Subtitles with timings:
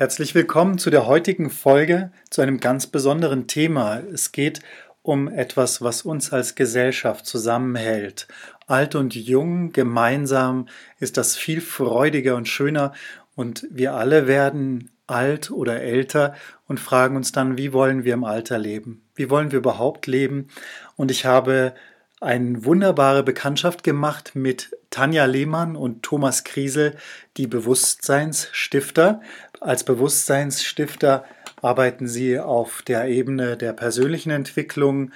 [0.00, 3.98] Herzlich willkommen zu der heutigen Folge zu einem ganz besonderen Thema.
[3.98, 4.60] Es geht
[5.02, 8.26] um etwas, was uns als Gesellschaft zusammenhält.
[8.66, 10.68] Alt und jung gemeinsam
[11.00, 12.94] ist das viel freudiger und schöner
[13.34, 16.34] und wir alle werden alt oder älter
[16.66, 19.02] und fragen uns dann, wie wollen wir im Alter leben?
[19.14, 20.48] Wie wollen wir überhaupt leben?
[20.96, 21.74] Und ich habe
[22.20, 26.96] eine wunderbare Bekanntschaft gemacht mit Tanja Lehmann und Thomas Kriesel,
[27.36, 29.22] die Bewusstseinsstifter.
[29.60, 31.24] Als Bewusstseinsstifter
[31.60, 35.12] arbeiten sie auf der Ebene der persönlichen Entwicklung,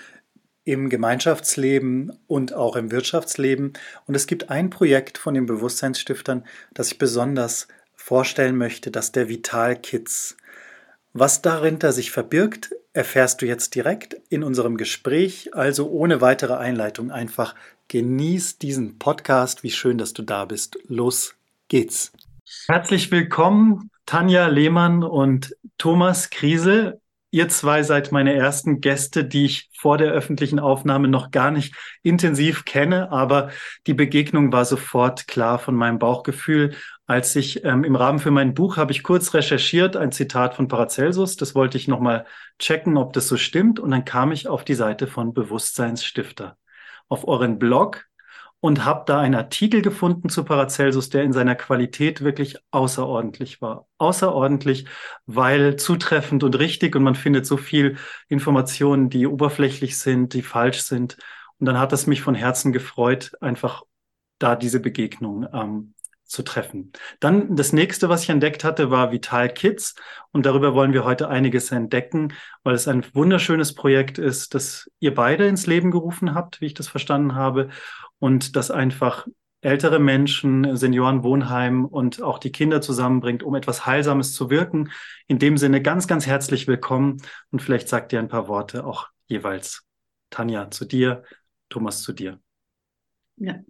[0.65, 3.75] im Gemeinschaftsleben und auch im Wirtschaftsleben.
[4.07, 9.29] Und es gibt ein Projekt von den Bewusstseinsstiftern, das ich besonders vorstellen möchte, das der
[9.29, 10.37] Vital Kids.
[11.13, 17.11] Was darinter sich verbirgt, erfährst du jetzt direkt in unserem Gespräch, also ohne weitere Einleitung.
[17.11, 17.55] Einfach
[17.89, 19.63] genieß diesen Podcast.
[19.63, 20.79] Wie schön, dass du da bist.
[20.89, 21.35] Los
[21.69, 22.13] geht's.
[22.67, 27.01] Herzlich willkommen, Tanja Lehmann und Thomas Kriesel.
[27.31, 31.75] Ihr zwei seid meine ersten Gäste, die ich vor der öffentlichen Aufnahme noch gar nicht
[32.03, 33.51] intensiv kenne, aber
[33.89, 36.75] die Begegnung war sofort klar von meinem Bauchgefühl.
[37.07, 40.69] Als ich ähm, im Rahmen für mein Buch habe ich kurz recherchiert, ein Zitat von
[40.69, 42.25] Paracelsus, das wollte ich nochmal
[42.59, 46.57] checken, ob das so stimmt, und dann kam ich auf die Seite von Bewusstseinsstifter.
[47.09, 48.07] Auf euren Blog
[48.65, 53.87] und habe da einen Artikel gefunden zu Paracelsus, der in seiner Qualität wirklich außerordentlich war.
[53.99, 54.87] Außerordentlich,
[55.27, 60.81] weil zutreffend und richtig und man findet so viel Informationen, die oberflächlich sind, die falsch
[60.81, 61.19] sind.
[61.59, 63.83] Und dann hat es mich von Herzen gefreut, einfach
[64.39, 65.93] da diese Begegnung ähm,
[66.25, 66.93] zu treffen.
[67.21, 69.95] Dann das nächste, was ich entdeckt hatte, war Vital Kids.
[70.33, 72.33] Und darüber wollen wir heute einiges entdecken,
[72.63, 76.75] weil es ein wunderschönes Projekt ist, das ihr beide ins Leben gerufen habt, wie ich
[76.75, 77.69] das verstanden habe
[78.25, 79.27] und das einfach
[79.61, 84.91] ältere Menschen, Seniorenwohnheim und auch die Kinder zusammenbringt, um etwas Heilsames zu wirken.
[85.27, 87.21] In dem Sinne ganz, ganz herzlich willkommen
[87.51, 89.85] und vielleicht sagt ihr ein paar Worte auch jeweils.
[90.31, 91.23] Tanja zu dir,
[91.69, 92.41] Thomas zu dir.
[93.37, 93.61] Ja.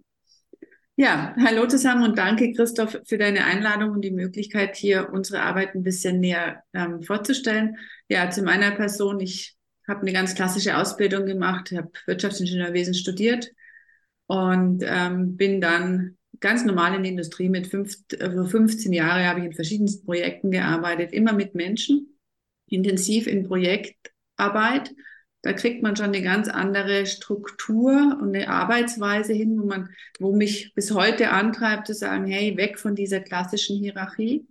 [0.95, 5.75] Ja, hallo zusammen und danke, Christoph, für deine Einladung und die Möglichkeit, hier unsere Arbeit
[5.75, 7.75] ein bisschen näher ähm, vorzustellen.
[8.07, 13.51] Ja, zu meiner Person, ich habe eine ganz klassische Ausbildung gemacht, habe Wirtschaftsingenieurwesen studiert,
[14.27, 19.39] und ähm, bin dann ganz normal in der Industrie mit fünf, also 15 Jahre habe
[19.39, 22.17] ich in verschiedensten Projekten gearbeitet, immer mit Menschen,
[22.67, 24.93] intensiv in Projektarbeit.
[25.41, 30.35] Da kriegt man schon eine ganz andere Struktur und eine Arbeitsweise hin, wo man, wo
[30.35, 34.47] mich bis heute antreibt zu sagen, hey, weg von dieser klassischen Hierarchie.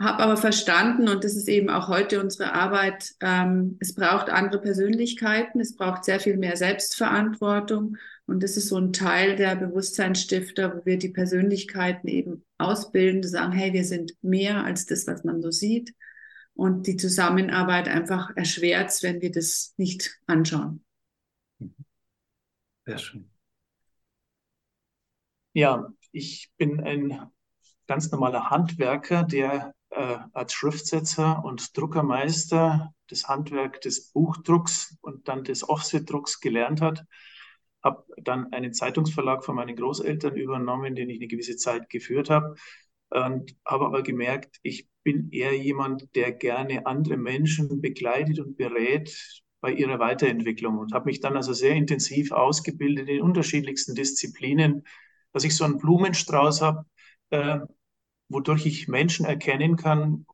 [0.00, 4.60] Habe aber verstanden, und das ist eben auch heute unsere Arbeit, ähm, es braucht andere
[4.60, 10.76] Persönlichkeiten, es braucht sehr viel mehr Selbstverantwortung und das ist so ein Teil der Bewusstseinsstifter,
[10.76, 15.24] wo wir die Persönlichkeiten eben ausbilden, zu sagen, hey, wir sind mehr als das, was
[15.24, 15.94] man so sieht.
[16.54, 20.84] Und die Zusammenarbeit einfach erschwert, wenn wir das nicht anschauen.
[22.84, 23.30] Sehr schön.
[25.54, 27.18] Ja, ich bin ein
[27.86, 35.44] ganz normaler Handwerker, der äh, als Schriftsetzer und Druckermeister das Handwerk des Buchdrucks und dann
[35.44, 37.04] des Offset-Drucks gelernt hat
[37.82, 42.54] habe dann einen Zeitungsverlag von meinen Großeltern übernommen, den ich eine gewisse Zeit geführt habe
[43.10, 49.42] und habe aber gemerkt, ich bin eher jemand, der gerne andere Menschen begleitet und berät
[49.60, 54.84] bei ihrer Weiterentwicklung und habe mich dann also sehr intensiv ausgebildet in unterschiedlichsten Disziplinen,
[55.32, 56.84] dass ich so einen Blumenstrauß habe,
[57.30, 57.60] äh,
[58.28, 60.26] wodurch ich Menschen erkennen kann,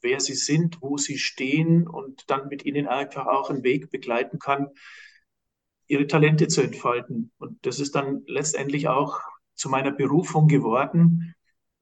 [0.00, 4.38] wer sie sind, wo sie stehen und dann mit ihnen einfach auch einen Weg begleiten
[4.38, 4.68] kann,
[5.86, 7.30] ihre Talente zu entfalten.
[7.38, 9.20] Und das ist dann letztendlich auch
[9.54, 11.34] zu meiner Berufung geworden.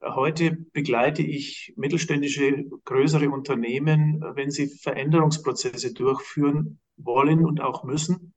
[0.03, 8.33] Heute begleite ich mittelständische, größere Unternehmen, wenn sie Veränderungsprozesse durchführen wollen und auch müssen.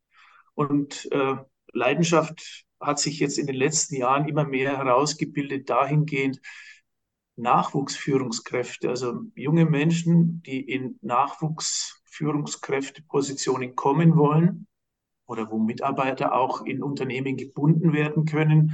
[0.55, 1.37] Und äh,
[1.73, 6.41] Leidenschaft hat sich jetzt in den letzten Jahren immer mehr herausgebildet dahingehend,
[7.37, 14.69] Nachwuchsführungskräfte, also junge Menschen, die in Nachwuchsführungskräftepositionen kommen wollen,
[15.27, 18.73] oder wo Mitarbeiter auch in Unternehmen gebunden werden können,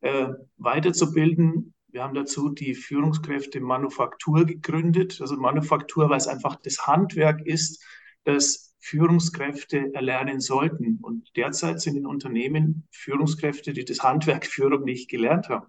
[0.00, 5.20] äh, weiterzubilden, Wir haben dazu die Führungskräfte Manufaktur gegründet.
[5.20, 7.84] Also Manufaktur, weil es einfach das Handwerk ist,
[8.24, 10.98] das Führungskräfte erlernen sollten.
[11.02, 15.66] Und derzeit sind in Unternehmen Führungskräfte, die das Handwerk Führung nicht gelernt haben.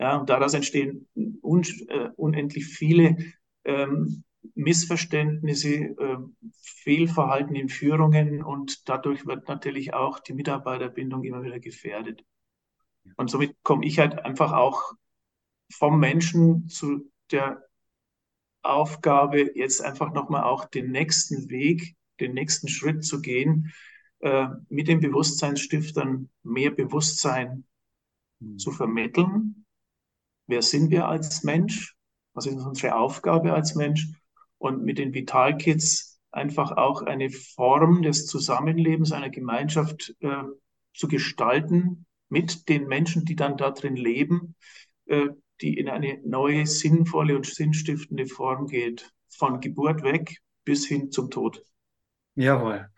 [0.00, 1.08] Ja, und daraus entstehen
[1.42, 3.16] un, äh, unendlich viele
[3.64, 6.18] ähm, Missverständnisse, äh,
[6.62, 12.24] Fehlverhalten in Führungen und dadurch wird natürlich auch die Mitarbeiterbindung immer wieder gefährdet.
[13.16, 14.92] Und somit komme ich halt einfach auch
[15.72, 17.64] vom Menschen zu der
[18.62, 23.72] Aufgabe, jetzt einfach nochmal auch den nächsten Weg, den nächsten Schritt zu gehen,
[24.20, 27.64] äh, mit den Bewusstseinsstiftern mehr Bewusstsein
[28.38, 28.58] mhm.
[28.58, 29.64] zu vermitteln.
[30.46, 31.96] Wer sind wir als Mensch?
[32.34, 34.08] Was ist unsere Aufgabe als Mensch?
[34.60, 40.42] Und mit den Vital Kids einfach auch eine Form des Zusammenlebens einer Gemeinschaft äh,
[40.92, 44.54] zu gestalten mit den Menschen, die dann da drin leben,
[45.06, 45.28] äh,
[45.62, 51.30] die in eine neue, sinnvolle und sinnstiftende Form geht, von Geburt weg bis hin zum
[51.30, 51.64] Tod.
[52.34, 52.90] Jawohl.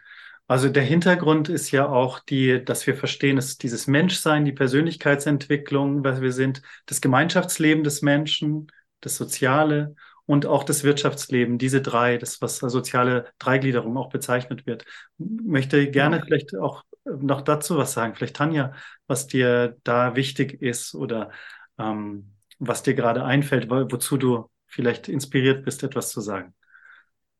[0.48, 6.02] Also der Hintergrund ist ja auch die, dass wir verstehen, dass dieses Menschsein, die Persönlichkeitsentwicklung,
[6.02, 8.66] was wir sind, das Gemeinschaftsleben des Menschen,
[9.00, 9.94] das Soziale
[10.32, 14.86] und auch das Wirtschaftsleben, diese drei, das was als soziale Dreigliederung auch bezeichnet wird.
[15.18, 16.22] Möchte gerne ja.
[16.24, 18.72] vielleicht auch noch dazu was sagen, vielleicht Tanja,
[19.06, 21.32] was dir da wichtig ist oder
[21.78, 26.54] ähm, was dir gerade einfällt, wo, wozu du vielleicht inspiriert bist, etwas zu sagen.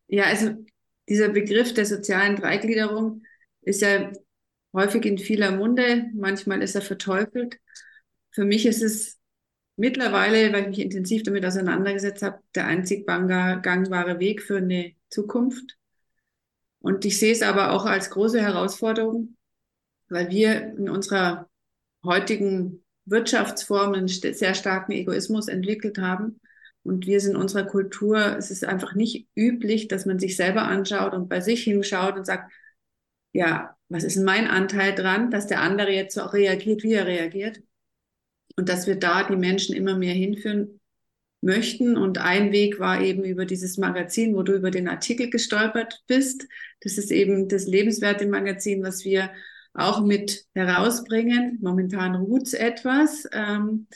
[0.08, 0.50] Ja, also
[1.08, 3.22] dieser Begriff der sozialen Dreigliederung
[3.62, 4.12] ist ja
[4.74, 7.56] häufig in vieler Munde, manchmal ist er verteufelt.
[8.32, 9.18] Für mich ist es
[9.76, 15.76] mittlerweile, weil ich mich intensiv damit auseinandergesetzt habe, der einzig gangbare Weg für eine Zukunft.
[16.80, 19.36] Und ich sehe es aber auch als große Herausforderung,
[20.08, 21.48] weil wir in unserer
[22.04, 26.40] heutigen Wirtschaftsform einen sehr starken Egoismus entwickelt haben.
[26.84, 30.62] Und wir sind in unserer Kultur, es ist einfach nicht üblich, dass man sich selber
[30.62, 32.52] anschaut und bei sich hinschaut und sagt,
[33.32, 37.62] ja, was ist mein Anteil dran, dass der andere jetzt so reagiert, wie er reagiert?
[38.56, 40.80] Und dass wir da die Menschen immer mehr hinführen
[41.42, 41.96] möchten.
[41.96, 46.46] Und ein Weg war eben über dieses Magazin, wo du über den Artikel gestolpert bist.
[46.80, 49.30] Das ist eben das lebenswerte Magazin, was wir
[49.74, 51.58] auch mit herausbringen.
[51.60, 53.86] Momentan ruht's etwas, ähm,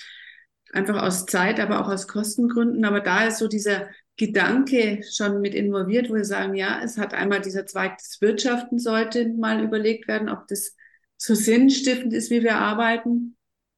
[0.73, 2.85] einfach aus Zeit, aber auch aus Kostengründen.
[2.85, 7.15] Aber da ist so dieser Gedanke schon mit involviert, wo wir sagen, ja, es hat
[7.15, 10.75] einmal dieser Zweig des Wirtschaften sollte mal überlegt werden, ob das
[11.19, 13.36] so sinnstiftend ist, wie wir arbeiten.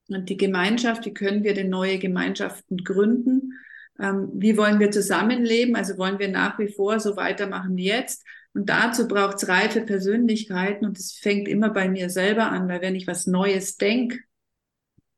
[0.09, 3.53] Und die Gemeinschaft, wie können wir denn neue Gemeinschaften gründen?
[3.99, 5.77] Ähm, wie wollen wir zusammenleben?
[5.77, 8.25] Also wollen wir nach wie vor so weitermachen wie jetzt?
[8.55, 12.81] Und dazu braucht es reife Persönlichkeiten und es fängt immer bei mir selber an, weil
[12.81, 14.19] wenn ich was Neues denke,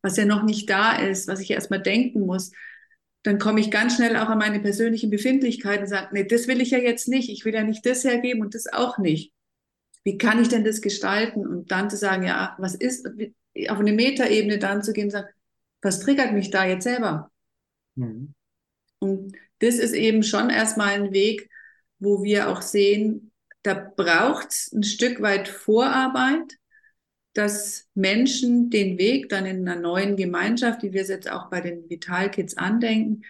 [0.02, 2.52] was ja noch nicht da ist, was ich erstmal denken muss,
[3.22, 6.60] dann komme ich ganz schnell auch an meine persönlichen Befindlichkeiten und sage, nee, das will
[6.60, 9.32] ich ja jetzt nicht, ich will ja nicht das hergeben und das auch nicht.
[10.04, 11.46] Wie kann ich denn das gestalten?
[11.46, 13.06] Und dann zu sagen, ja, was ist,
[13.68, 15.28] auf eine Metaebene dann zu gehen und sagen,
[15.82, 17.30] was triggert mich da jetzt selber?
[17.96, 18.34] Mhm.
[18.98, 21.50] Und das ist eben schon erstmal ein Weg,
[21.98, 26.58] wo wir auch sehen, da braucht es ein Stück weit Vorarbeit,
[27.34, 31.60] dass Menschen den Weg dann in einer neuen Gemeinschaft, wie wir es jetzt auch bei
[31.60, 33.24] den Vital Kids andenken,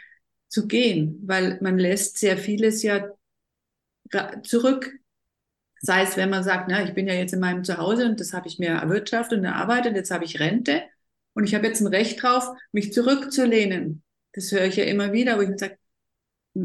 [0.49, 3.09] zu gehen, weil man lässt sehr vieles ja
[4.43, 5.00] zurück.
[5.81, 8.33] Sei es, wenn man sagt, na, ich bin ja jetzt in meinem Zuhause und das
[8.33, 10.83] habe ich mir erwirtschaftet und erarbeitet, jetzt habe ich Rente
[11.33, 14.03] und ich habe jetzt ein Recht drauf, mich zurückzulehnen.
[14.33, 15.79] Das höre ich ja immer wieder, wo ich mir sage,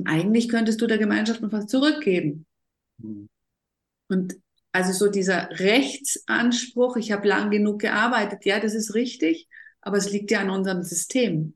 [0.06, 2.46] eigentlich könntest du der Gemeinschaft noch was zurückgeben.
[2.98, 3.30] Mhm.
[4.10, 4.36] Und
[4.72, 9.48] also so dieser Rechtsanspruch, ich habe lang genug gearbeitet, ja, das ist richtig,
[9.80, 11.56] aber es liegt ja an unserem System.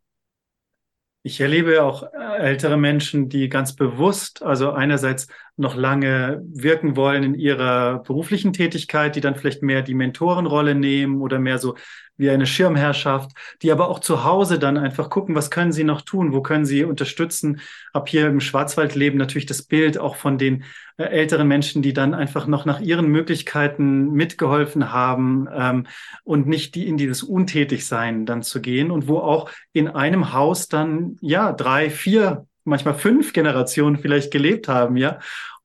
[1.21, 7.23] Ich erlebe auch äh, ältere Menschen, die ganz bewusst, also einerseits noch lange wirken wollen
[7.23, 11.75] in ihrer beruflichen Tätigkeit, die dann vielleicht mehr die Mentorenrolle nehmen oder mehr so
[12.19, 16.01] wie eine Schirmherrschaft, die aber auch zu Hause dann einfach gucken, was können sie noch
[16.01, 17.61] tun, wo können sie unterstützen.
[17.93, 20.63] Ab hier im Schwarzwald leben natürlich das Bild auch von den
[20.97, 25.87] äh, älteren Menschen, die dann einfach noch nach ihren Möglichkeiten mitgeholfen haben ähm,
[26.23, 30.67] und nicht die in dieses Untätigsein dann zu gehen und wo auch in einem Haus
[30.67, 35.19] dann ja drei, vier manchmal fünf Generationen vielleicht gelebt haben, ja.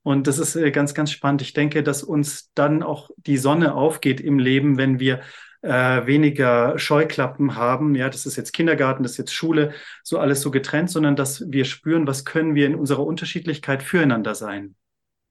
[0.04, 1.42] Und das ist äh, ganz, ganz spannend.
[1.42, 5.20] Ich denke, dass uns dann auch die Sonne aufgeht im Leben, wenn wir
[5.64, 7.94] äh, weniger Scheuklappen haben.
[7.94, 11.50] Ja, das ist jetzt Kindergarten, das ist jetzt Schule, so alles so getrennt, sondern dass
[11.50, 14.75] wir spüren, was können wir in unserer Unterschiedlichkeit füreinander sein.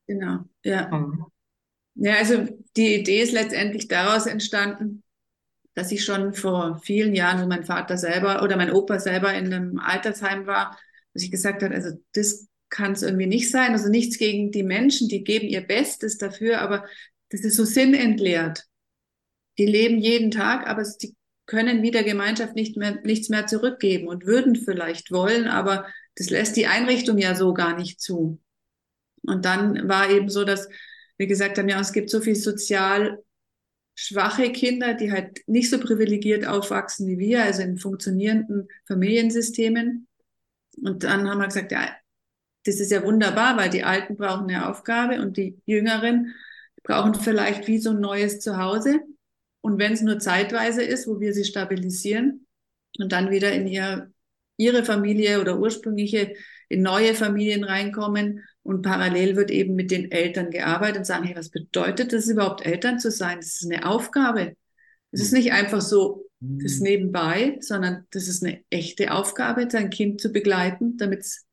[0.07, 0.89] Genau, ja.
[0.89, 1.25] Mhm.
[1.95, 5.03] Ja, also die Idee ist letztendlich daraus entstanden,
[5.75, 9.53] dass ich schon vor vielen Jahren, wo mein Vater selber oder mein Opa selber in
[9.53, 10.77] einem Altersheim war,
[11.13, 13.73] dass ich gesagt habe, also das kann es irgendwie nicht sein.
[13.73, 16.85] Also nichts gegen die Menschen, die geben ihr Bestes dafür, aber
[17.29, 18.65] das ist so sinnentleert.
[19.57, 24.25] Die leben jeden Tag, aber die können wieder Gemeinschaft nicht mehr, nichts mehr zurückgeben und
[24.25, 28.39] würden vielleicht wollen, aber das lässt die Einrichtung ja so gar nicht zu.
[29.23, 30.69] Und dann war eben so, dass
[31.17, 33.23] wir gesagt haben, ja, es gibt so viel sozial
[33.95, 40.07] schwache Kinder, die halt nicht so privilegiert aufwachsen wie wir, also in funktionierenden Familiensystemen.
[40.83, 41.95] Und dann haben wir gesagt, ja,
[42.65, 46.33] das ist ja wunderbar, weil die Alten brauchen eine Aufgabe und die Jüngeren
[46.83, 49.01] brauchen vielleicht wie so ein neues Zuhause.
[49.63, 52.45] Und wenn es nur zeitweise ist, wo wir sie stabilisieren
[52.99, 54.11] und dann wieder in ihr,
[54.57, 56.33] ihre Familie oder ursprüngliche
[56.67, 61.37] in neue Familien reinkommen und parallel wird eben mit den Eltern gearbeitet und sagen, hey,
[61.37, 63.37] was bedeutet das überhaupt, Eltern zu sein?
[63.37, 64.57] Das ist eine Aufgabe.
[65.11, 66.83] Es ist nicht einfach so das mhm.
[66.83, 71.45] nebenbei, sondern das ist eine echte Aufgabe, sein Kind zu begleiten, damit es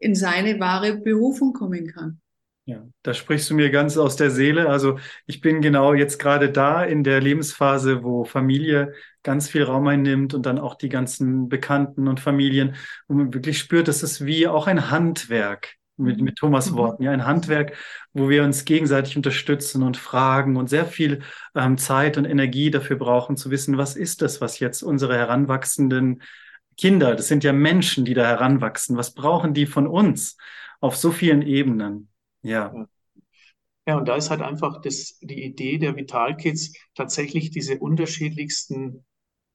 [0.00, 2.20] in seine wahre Berufung kommen kann.
[2.68, 4.68] Ja, da sprichst du mir ganz aus der Seele.
[4.68, 8.92] Also ich bin genau jetzt gerade da in der Lebensphase, wo Familie
[9.22, 12.74] ganz viel Raum einnimmt und dann auch die ganzen Bekannten und Familien,
[13.06, 16.76] wo man wirklich spürt, das ist wie auch ein Handwerk mit, mit Thomas mhm.
[16.76, 17.76] Worten, ja, ein Handwerk,
[18.12, 21.20] wo wir uns gegenseitig unterstützen und fragen und sehr viel
[21.54, 26.20] ähm, Zeit und Energie dafür brauchen, zu wissen, was ist das, was jetzt unsere heranwachsenden
[26.76, 30.36] Kinder, das sind ja Menschen, die da heranwachsen, was brauchen die von uns
[30.80, 32.08] auf so vielen Ebenen?
[32.46, 32.86] Ja.
[33.88, 39.04] Ja, und da ist halt einfach das, die Idee der Vital Kids, tatsächlich diese unterschiedlichsten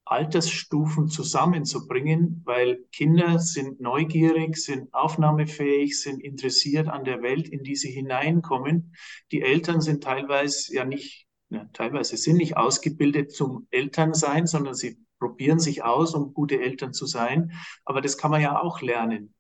[0.06, 7.76] Altersstufen zusammenzubringen, weil Kinder sind neugierig, sind aufnahmefähig, sind interessiert an der Welt, in die
[7.76, 8.96] sie hineinkommen.
[9.32, 14.98] Die Eltern sind teilweise ja nicht, ja, teilweise sind nicht ausgebildet zum Elternsein, sondern sie
[15.20, 17.54] probieren sich aus, um gute Eltern zu sein.
[17.86, 19.34] Aber das kann man ja auch lernen.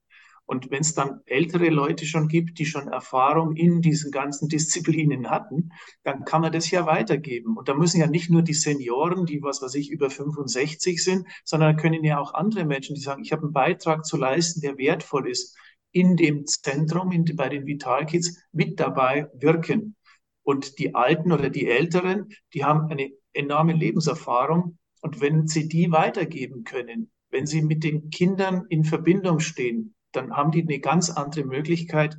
[0.46, 5.30] Und wenn es dann ältere Leute schon gibt, die schon Erfahrung in diesen ganzen Disziplinen
[5.30, 5.70] hatten,
[6.04, 7.56] dann kann man das ja weitergeben.
[7.56, 11.26] Und da müssen ja nicht nur die Senioren, die was weiß ich über 65 sind,
[11.46, 14.78] sondern können ja auch andere Menschen, die sagen, ich habe einen Beitrag zu leisten, der
[14.78, 15.58] wertvoll ist,
[15.92, 19.96] in dem Zentrum, in, bei den Vital Kids mit dabei wirken.
[20.44, 24.78] Und die Alten oder die Älteren, die haben eine enorme Lebenserfahrung.
[25.02, 30.36] Und wenn sie die weitergeben können, wenn sie mit den Kindern in Verbindung stehen, dann
[30.36, 32.18] haben die eine ganz andere Möglichkeit,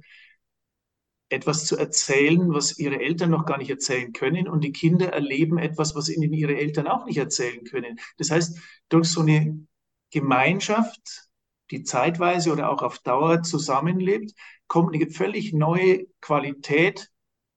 [1.32, 4.48] etwas zu erzählen, was ihre Eltern noch gar nicht erzählen können.
[4.48, 7.98] Und die Kinder erleben etwas, was ihnen ihre Eltern auch nicht erzählen können.
[8.18, 8.58] Das heißt,
[8.88, 9.66] durch so eine
[10.10, 11.30] Gemeinschaft,
[11.70, 14.34] die zeitweise oder auch auf Dauer zusammenlebt,
[14.66, 17.10] kommt eine völlig neue Qualität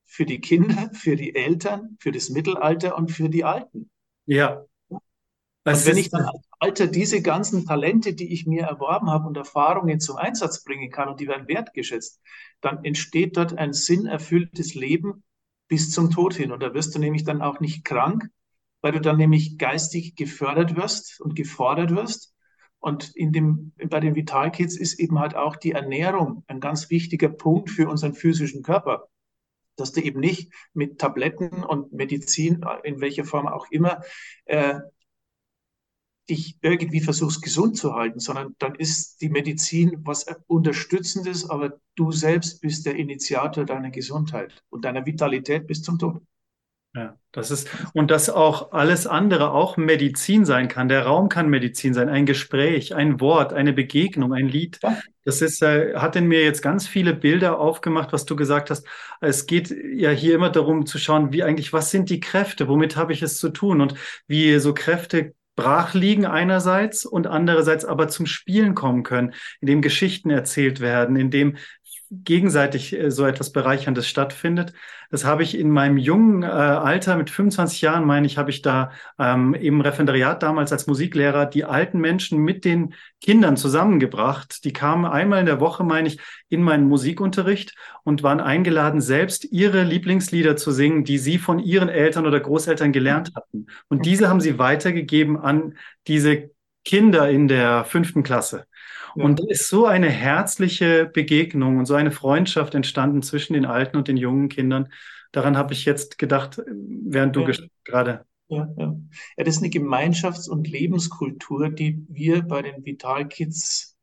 [0.06, 3.90] für die Kinder, für die Eltern, für das Mittelalter und für die Alten.
[4.26, 4.66] Ja.
[5.66, 6.30] Und wenn ich dann
[6.60, 11.10] Alter diese ganzen Talente, die ich mir erworben habe und Erfahrungen zum Einsatz bringen kann
[11.10, 12.22] und die werden wertgeschätzt,
[12.62, 15.24] dann entsteht dort ein sinnerfülltes Leben
[15.68, 16.52] bis zum Tod hin.
[16.52, 18.30] Und da wirst du nämlich dann auch nicht krank,
[18.82, 22.36] weil du dann nämlich geistig gefördert wirst und gefordert wirst.
[22.78, 26.92] Und in dem, bei den Vital Kids ist eben halt auch die Ernährung ein ganz
[26.92, 29.08] wichtiger Punkt für unseren physischen Körper.
[29.78, 34.02] Dass du eben nicht mit Tabletten und Medizin, in welcher Form auch immer,
[34.46, 34.80] äh,
[36.30, 42.12] dich irgendwie versuchst gesund zu halten, sondern dann ist die Medizin was Unterstützendes, aber du
[42.12, 46.22] selbst bist der Initiator deiner Gesundheit und deiner Vitalität bis zum Tod.
[46.96, 50.88] Ja, das ist, und dass auch alles andere auch Medizin sein kann.
[50.88, 54.80] Der Raum kann Medizin sein, ein Gespräch, ein Wort, eine Begegnung, ein Lied.
[55.26, 58.88] Das ist, äh, hat in mir jetzt ganz viele Bilder aufgemacht, was du gesagt hast.
[59.20, 62.96] Es geht ja hier immer darum zu schauen, wie eigentlich, was sind die Kräfte, womit
[62.96, 63.96] habe ich es zu tun und
[64.28, 69.82] wie so Kräfte brach liegen einerseits und andererseits aber zum Spielen kommen können, in dem
[69.82, 71.58] Geschichten erzählt werden, in dem
[72.24, 74.74] gegenseitig äh, so etwas Bereicherndes stattfindet.
[75.12, 78.62] Das habe ich in meinem jungen äh, Alter mit 25 Jahren, meine ich, habe ich
[78.62, 84.64] da ähm, im Referendariat damals als Musiklehrer die alten Menschen mit den Kindern zusammengebracht.
[84.64, 86.20] Die kamen einmal in der Woche, meine ich,
[86.50, 91.90] in meinen Musikunterricht und waren eingeladen, selbst ihre Lieblingslieder zu singen, die sie von ihren
[91.90, 93.68] Eltern oder Großeltern gelernt hatten.
[93.90, 96.50] Und diese haben sie weitergegeben an diese
[96.84, 98.66] Kinder in der fünften Klasse.
[99.16, 103.98] Und da ist so eine herzliche Begegnung und so eine Freundschaft entstanden zwischen den alten
[103.98, 104.92] und den jungen Kindern.
[105.32, 107.58] Daran habe ich jetzt gedacht, während du ja.
[107.84, 108.26] gerade.
[108.48, 108.96] Ja, ja.
[109.38, 113.98] ja, das ist eine Gemeinschafts- und Lebenskultur, die wir bei den Vital Kids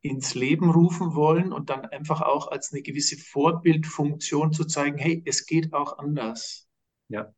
[0.00, 5.22] ins Leben rufen wollen und dann einfach auch als eine gewisse Vorbildfunktion zu zeigen, hey,
[5.24, 6.68] es geht auch anders.
[7.08, 7.32] Ja.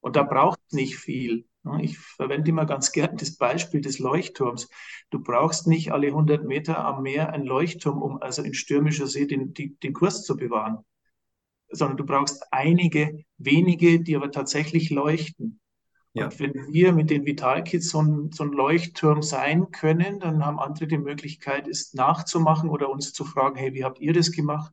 [0.00, 1.46] Und da braucht es nicht viel.
[1.80, 4.68] Ich verwende immer ganz gern das Beispiel des Leuchtturms.
[5.10, 9.26] Du brauchst nicht alle 100 Meter am Meer ein Leuchtturm, um also in stürmischer See
[9.26, 10.78] den, die, den Kurs zu bewahren,
[11.70, 15.60] sondern du brauchst einige wenige, die aber tatsächlich leuchten.
[16.14, 16.24] Ja.
[16.24, 20.58] Und wenn wir mit den Vitalkits so ein, so ein Leuchtturm sein können, dann haben
[20.58, 24.72] andere die Möglichkeit, es nachzumachen oder uns zu fragen, hey, wie habt ihr das gemacht?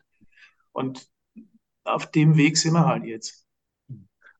[0.71, 1.07] Und
[1.83, 3.44] auf dem Weg sind wir halt jetzt.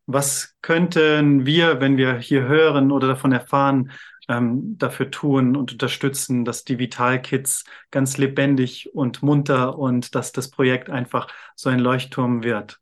[0.08, 3.92] Was könnten wir, wenn wir hier hören oder davon erfahren,
[4.28, 10.32] ähm, dafür tun und unterstützen, dass die Vital Kids ganz lebendig und munter und dass
[10.32, 12.80] das Projekt einfach so ein Leuchtturm wird?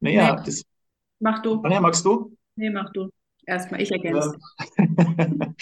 [0.00, 0.42] Naja, nee.
[0.44, 0.64] das.
[1.20, 1.60] Mach du.
[1.62, 2.36] Anja, magst du?
[2.56, 3.10] Nee, mach du.
[3.46, 4.36] Erstmal, ich ergänze.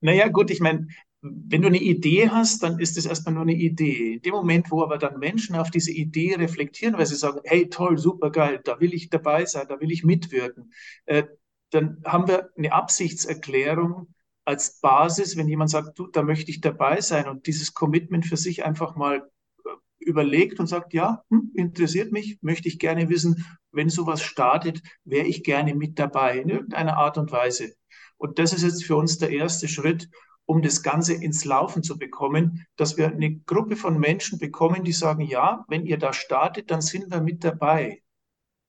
[0.00, 0.88] naja, gut, ich meine,
[1.24, 4.14] wenn du eine Idee hast, dann ist es erstmal nur eine Idee.
[4.14, 7.68] In dem Moment, wo aber dann Menschen auf diese Idee reflektieren, weil sie sagen, hey,
[7.70, 10.72] toll, super geil, da will ich dabei sein, da will ich mitwirken,
[11.06, 11.24] äh,
[11.70, 14.14] dann haben wir eine Absichtserklärung
[14.44, 18.36] als Basis, wenn jemand sagt, du, da möchte ich dabei sein und dieses Commitment für
[18.36, 19.30] sich einfach mal
[19.64, 19.68] äh,
[20.00, 25.26] überlegt und sagt, ja, hm, interessiert mich, möchte ich gerne wissen, wenn sowas startet, wäre
[25.26, 27.72] ich gerne mit dabei in irgendeiner Art und Weise.
[28.18, 30.10] Und das ist jetzt für uns der erste Schritt,
[30.46, 34.92] um das Ganze ins Laufen zu bekommen, dass wir eine Gruppe von Menschen bekommen, die
[34.92, 38.02] sagen, ja, wenn ihr da startet, dann sind wir mit dabei.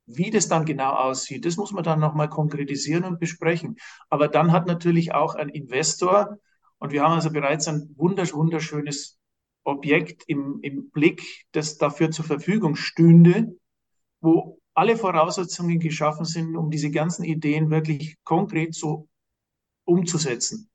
[0.06, 3.78] Wie das dann genau aussieht, das muss man dann nochmal konkretisieren und besprechen.
[4.10, 6.38] Aber dann hat natürlich auch ein Investor,
[6.78, 9.18] und wir haben also bereits ein wunderschönes
[9.64, 13.58] Objekt im, im Blick, das dafür zur Verfügung stünde,
[14.22, 19.08] wo alle Voraussetzungen geschaffen sind, um diese ganzen Ideen wirklich konkret so
[19.86, 20.70] umzusetzen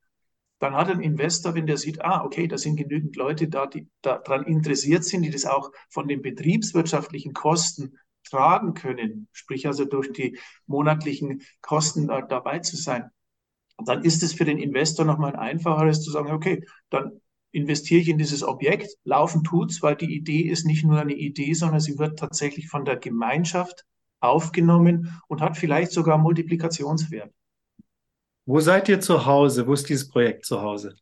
[0.61, 3.88] dann hat ein Investor, wenn der sieht, ah, okay, da sind genügend Leute da, die
[4.02, 10.12] daran interessiert sind, die das auch von den betriebswirtschaftlichen Kosten tragen können, sprich also durch
[10.12, 13.11] die monatlichen Kosten da, dabei zu sein,
[13.85, 17.20] dann ist es für den Investor nochmal ein einfacheres zu sagen, okay, dann
[17.53, 21.55] investiere ich in dieses Objekt, laufen tut's, weil die Idee ist nicht nur eine Idee,
[21.55, 23.87] sondern sie wird tatsächlich von der Gemeinschaft
[24.20, 27.33] aufgenommen und hat vielleicht sogar Multiplikationswert.
[28.51, 29.65] Wo seid ihr zu Hause?
[29.69, 30.97] Wo ist dieses Projekt zu Hause?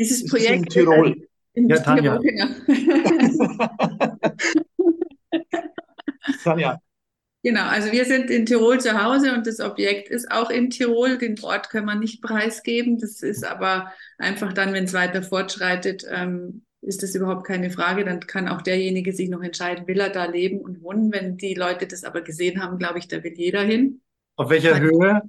[0.00, 1.28] Dieses Projekt in Tirol.
[1.54, 2.18] In ja, Tanja.
[6.42, 6.80] Tanja.
[7.44, 11.18] Genau, also wir sind in Tirol zu Hause und das Objekt ist auch in Tirol.
[11.18, 12.98] Den Ort können wir nicht preisgeben.
[12.98, 18.04] Das ist aber einfach dann, wenn es weiter fortschreitet, ähm, ist das überhaupt keine Frage.
[18.04, 21.12] Dann kann auch derjenige sich noch entscheiden, will er da leben und wohnen.
[21.12, 24.00] Wenn die Leute das aber gesehen haben, glaube ich, da will jeder hin.
[24.34, 25.22] Auf welcher Höhe?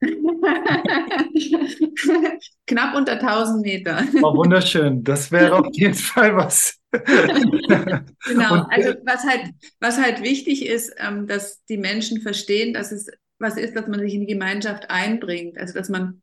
[2.66, 4.04] Knapp unter 1000 Meter.
[4.22, 5.02] Oh, wunderschön.
[5.02, 6.78] Das wäre auf jeden Fall was.
[6.92, 8.66] genau.
[8.70, 13.08] Also was halt, was halt wichtig ist, ähm, dass die Menschen verstehen, dass es
[13.38, 15.58] was ist, dass man sich in die Gemeinschaft einbringt.
[15.58, 16.22] Also dass man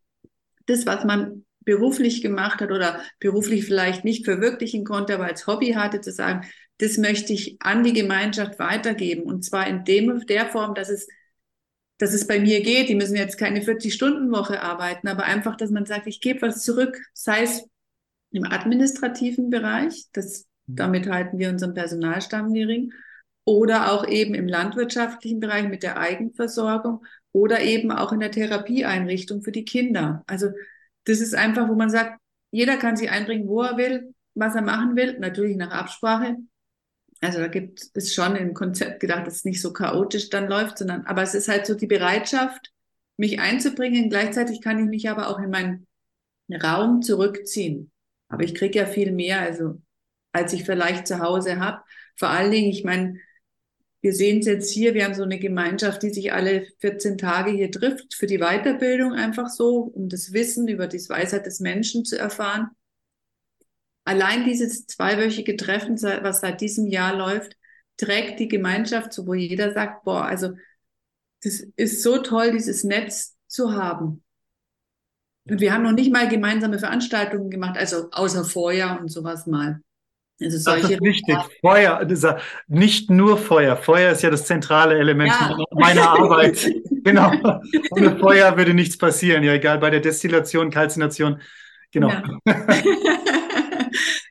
[0.65, 5.73] das, was man beruflich gemacht hat oder beruflich vielleicht nicht verwirklichen konnte, aber als Hobby
[5.73, 9.23] hatte, zu sagen, das möchte ich an die Gemeinschaft weitergeben.
[9.23, 11.07] Und zwar in dem, der Form, dass es
[11.97, 12.89] dass es bei mir geht.
[12.89, 16.99] Die müssen jetzt keine 40-Stunden-Woche arbeiten, aber einfach, dass man sagt, ich gebe was zurück,
[17.13, 17.67] sei es
[18.31, 20.75] im administrativen Bereich, das, mhm.
[20.75, 22.91] damit halten wir unseren Personalstamm gering,
[23.45, 29.43] oder auch eben im landwirtschaftlichen Bereich mit der Eigenversorgung oder eben auch in der Therapieeinrichtung
[29.43, 30.23] für die Kinder.
[30.25, 30.49] Also
[31.05, 34.63] das ist einfach, wo man sagt, jeder kann sich einbringen, wo er will, was er
[34.63, 36.37] machen will, natürlich nach Absprache
[37.25, 40.77] also da gibt es schon im Konzept gedacht, dass es nicht so chaotisch dann läuft,
[40.77, 42.71] sondern aber es ist halt so die Bereitschaft,
[43.17, 44.09] mich einzubringen.
[44.09, 45.87] Gleichzeitig kann ich mich aber auch in meinen
[46.51, 47.91] Raum zurückziehen.
[48.27, 49.81] Aber ich kriege ja viel mehr, also
[50.31, 51.81] als ich vielleicht zu Hause habe.
[52.17, 53.19] Vor allen Dingen, ich meine,
[54.01, 57.51] wir sehen es jetzt hier, wir haben so eine Gemeinschaft, die sich alle 14 Tage
[57.51, 62.05] hier trifft für die Weiterbildung einfach so, um das Wissen über die Weisheit des Menschen
[62.05, 62.69] zu erfahren
[64.05, 67.57] allein dieses zweiwöchige Treffen, was seit diesem Jahr läuft,
[67.97, 70.53] trägt die Gemeinschaft so, wo jeder sagt, boah, also
[71.43, 74.23] das ist so toll, dieses Netz zu haben.
[75.47, 79.81] Und wir haben noch nicht mal gemeinsame Veranstaltungen gemacht, also außer Feuer und sowas mal.
[80.41, 81.37] Also solche das ist wichtig.
[81.61, 82.05] Feuer,
[82.67, 83.77] nicht nur Feuer.
[83.77, 85.55] Feuer ist ja das zentrale Element ja.
[85.71, 86.69] meiner Arbeit.
[87.03, 87.31] genau.
[87.91, 89.43] Ohne Feuer würde nichts passieren.
[89.43, 91.39] Ja, egal bei der Destillation, Kalzination.
[91.91, 92.09] Genau.
[92.09, 92.23] Ja.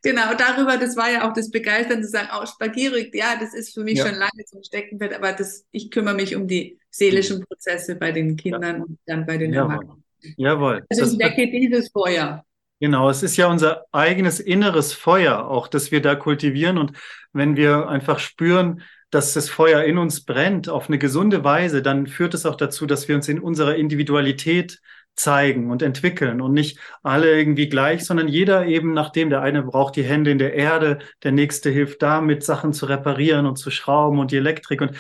[0.05, 3.73] Genau, darüber, das war ja auch das Begeistern zu sagen, auch Spagierig, ja, das ist
[3.73, 4.07] für mich ja.
[4.07, 8.37] schon lange zum Steckenpferd, aber das, ich kümmere mich um die seelischen Prozesse bei den
[8.37, 8.83] Kindern ja.
[8.83, 9.73] und dann bei den Jawohl.
[9.73, 10.05] Erwachsenen.
[10.37, 10.85] Jawohl.
[10.91, 12.45] Also ich wecke dieses Feuer.
[12.81, 16.77] Genau, es ist ja unser eigenes inneres Feuer, auch das wir da kultivieren.
[16.77, 16.93] Und
[17.33, 22.07] wenn wir einfach spüren, dass das Feuer in uns brennt auf eine gesunde Weise, dann
[22.07, 24.81] führt es auch dazu, dass wir uns in unserer Individualität
[25.17, 29.97] zeigen und entwickeln und nicht alle irgendwie gleich, sondern jeder eben nachdem der eine braucht
[29.97, 34.19] die Hände in der Erde, der nächste hilft damit Sachen zu reparieren und zu schrauben
[34.19, 34.97] und die Elektrik und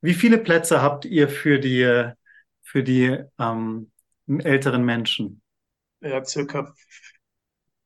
[0.00, 2.12] wie viele Plätze habt ihr für die
[2.62, 3.90] für die ähm,
[4.26, 5.40] älteren Menschen?
[6.00, 6.74] Ja, circa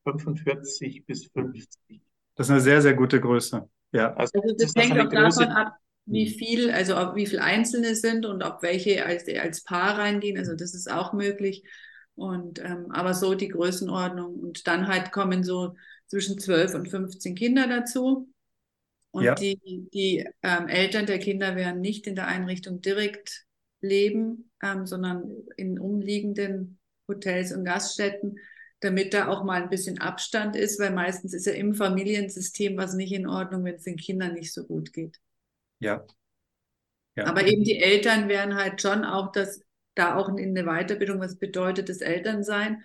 [0.05, 2.01] 45 bis 50.
[2.35, 3.69] Das ist eine sehr, sehr gute Größe.
[3.93, 4.15] Ja.
[4.15, 5.77] Also, also das, das hängt auch davon ab,
[6.11, 6.31] wie mhm.
[6.31, 10.37] viel, also ob wie viele Einzelne sind und ob welche als, als Paar reingehen.
[10.37, 11.63] Also das ist auch möglich.
[12.17, 14.35] Und ähm, aber so die Größenordnung.
[14.35, 15.77] Und dann halt kommen so
[16.09, 18.29] zwischen 12 und 15 Kinder dazu.
[19.13, 19.35] Und ja.
[19.35, 23.45] die, die ähm, Eltern der Kinder werden nicht in der Einrichtung direkt
[23.81, 28.39] leben, ähm, sondern in umliegenden Hotels und Gaststätten,
[28.81, 32.95] damit da auch mal ein bisschen Abstand ist, weil meistens ist ja im Familiensystem was
[32.95, 35.19] nicht in Ordnung, wenn es den Kindern nicht so gut geht.
[35.81, 36.05] Ja.
[37.17, 37.27] ja.
[37.27, 39.63] Aber eben die Eltern wären halt schon auch das,
[39.95, 42.83] da auch in der Weiterbildung, was bedeutet das Elternsein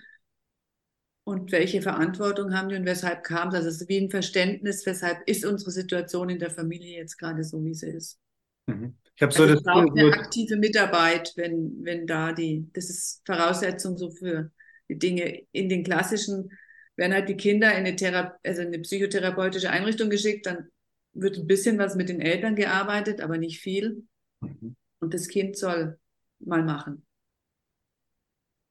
[1.23, 3.65] und welche Verantwortung haben die und weshalb kam es.
[3.65, 7.73] Also wie ein Verständnis, weshalb ist unsere Situation in der Familie jetzt gerade so, wie
[7.73, 8.19] sie ist.
[8.67, 8.95] Mhm.
[9.15, 13.21] Ich habe so also das braucht eine aktive Mitarbeit, wenn, wenn da die, das ist
[13.25, 14.51] Voraussetzung so für
[14.89, 15.43] die Dinge.
[15.51, 16.51] In den klassischen
[16.95, 20.67] werden halt die Kinder in eine, Thera also eine psychotherapeutische Einrichtung geschickt, dann
[21.15, 24.03] wird ein bisschen was mit den Eltern gearbeitet, aber nicht viel.
[24.41, 24.75] Mhm.
[24.99, 25.97] Und das Kind soll
[26.39, 27.05] mal machen.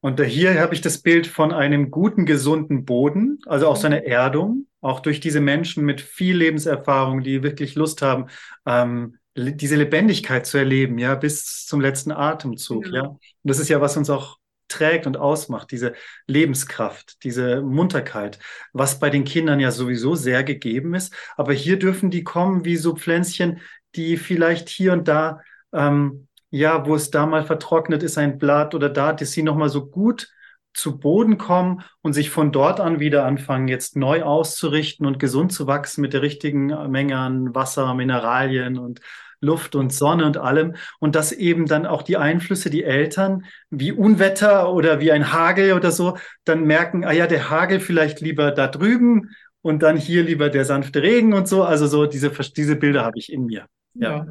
[0.01, 4.01] Und hier habe ich das Bild von einem guten, gesunden Boden, also auch so eine
[4.01, 4.05] mhm.
[4.05, 8.27] Erdung, auch durch diese Menschen mit viel Lebenserfahrung, die wirklich Lust haben,
[8.67, 12.95] ähm, diese Lebendigkeit zu erleben, ja, bis zum letzten Atemzug, genau.
[12.95, 13.03] ja.
[13.07, 15.93] Und das ist ja, was uns auch trägt und ausmacht, diese
[16.27, 18.39] Lebenskraft, diese Munterkeit,
[18.73, 21.13] was bei den Kindern ja sowieso sehr gegeben ist.
[21.37, 23.61] Aber hier dürfen die kommen wie so Pflänzchen,
[23.95, 25.41] die vielleicht hier und da,
[25.73, 29.69] ähm, ja, wo es da mal vertrocknet ist, ein Blatt oder da, dass sie nochmal
[29.69, 30.29] so gut
[30.75, 35.51] zu Boden kommen und sich von dort an wieder anfangen, jetzt neu auszurichten und gesund
[35.51, 39.01] zu wachsen mit der richtigen Menge an Wasser, Mineralien und
[39.41, 40.75] Luft und Sonne und allem.
[40.99, 45.73] Und dass eben dann auch die Einflüsse, die Eltern, wie Unwetter oder wie ein Hagel
[45.73, 50.23] oder so, dann merken, ah ja, der Hagel vielleicht lieber da drüben und dann hier
[50.23, 51.63] lieber der sanfte Regen und so.
[51.63, 53.65] Also so diese, diese Bilder habe ich in mir.
[53.93, 54.17] Ja.
[54.17, 54.25] ja.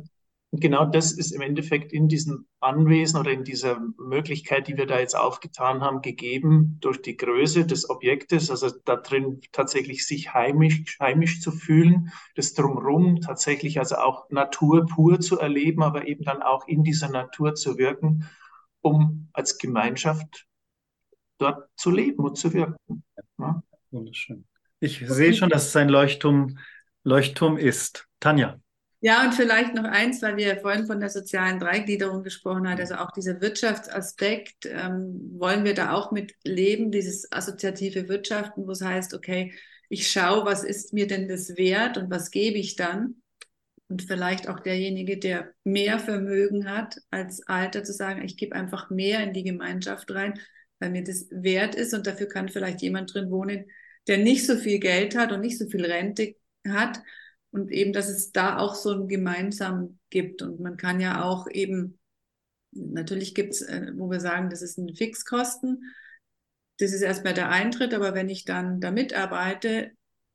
[0.55, 4.87] Und genau das ist im Endeffekt in diesem Anwesen oder in dieser Möglichkeit, die wir
[4.87, 10.33] da jetzt aufgetan haben, gegeben durch die Größe des Objektes, also da drin tatsächlich sich
[10.33, 16.23] heimisch, heimisch zu fühlen, das drumherum tatsächlich also auch Natur pur zu erleben, aber eben
[16.23, 18.31] dann auch in dieser Natur zu wirken,
[18.81, 20.47] um als Gemeinschaft
[21.39, 23.03] dort zu leben und zu wirken.
[23.39, 23.61] Ja?
[23.91, 24.45] Wunderschön.
[24.79, 26.59] Ich sehe schon, dass es ein Leuchtturm,
[27.03, 28.07] Leuchtturm ist.
[28.21, 28.61] Tanja.
[29.05, 32.95] Ja, und vielleicht noch eins, weil wir vorhin von der sozialen Dreigliederung gesprochen haben, also
[32.95, 38.81] auch dieser Wirtschaftsaspekt, ähm, wollen wir da auch mit leben, dieses assoziative Wirtschaften, wo es
[38.81, 39.53] heißt, okay,
[39.91, 43.17] ich schaue, was ist mir denn das wert und was gebe ich dann?
[43.89, 48.89] Und vielleicht auch derjenige, der mehr Vermögen hat als Alter, zu sagen, ich gebe einfach
[48.89, 50.41] mehr in die Gemeinschaft rein,
[50.79, 51.93] weil mir das wert ist.
[51.93, 53.67] Und dafür kann vielleicht jemand drin wohnen,
[54.09, 56.37] der nicht so viel Geld hat und nicht so viel Rente
[56.67, 57.03] hat
[57.55, 60.43] und eben, dass es da auch so ein Gemeinsam gibt.
[60.43, 62.01] Und man kann ja auch eben,
[62.73, 65.95] natürlich gibt es, äh, wo wir sagen, das ist ein Fixkosten.
[66.79, 69.93] Das ist erstmal der Eintritt, aber wenn ich dann da mitarbeite,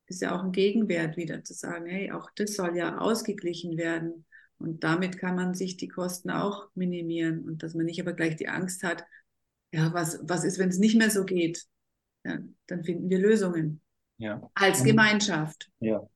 [0.08, 4.26] ist ja auch ein Gegenwert wieder zu sagen, hey, auch das soll ja ausgeglichen werden.
[4.58, 8.38] Und damit kann man sich die Kosten auch minimieren und dass man nicht aber gleich
[8.38, 9.04] die Angst hat,
[9.74, 11.66] ja, was, was ist, wenn es nicht mehr so geht?
[12.24, 13.82] Ja, dann finden wir Lösungen.
[14.20, 14.50] Ja.
[14.54, 15.70] Als Gemeinschaft.
[15.82, 16.08] Ja.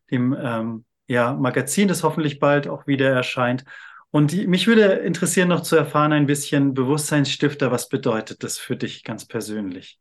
[0.09, 3.65] dem ähm, ja, Magazin, das hoffentlich bald auch wieder erscheint.
[4.11, 7.71] Und die, mich würde interessieren, noch zu erfahren ein bisschen Bewusstseinsstifter.
[7.71, 9.99] Was bedeutet das für dich ganz persönlich?